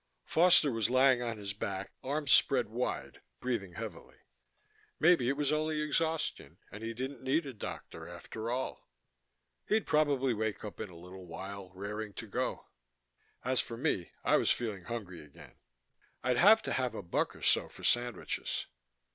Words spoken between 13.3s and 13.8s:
As for